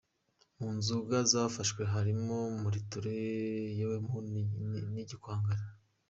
[0.57, 3.15] Mu nzoga zafashwe harimo Muriture,
[3.77, 4.37] Yewemuntu
[4.93, 5.63] n’Igikwangari.